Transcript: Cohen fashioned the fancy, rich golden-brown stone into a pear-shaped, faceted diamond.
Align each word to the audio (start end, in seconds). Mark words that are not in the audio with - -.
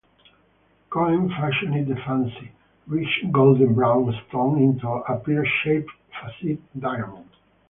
Cohen 0.89 1.29
fashioned 1.29 1.85
the 1.85 1.95
fancy, 1.97 2.51
rich 2.87 3.23
golden-brown 3.31 4.11
stone 4.27 4.57
into 4.59 4.89
a 4.89 5.19
pear-shaped, 5.19 5.91
faceted 6.19 6.59
diamond. 6.79 7.29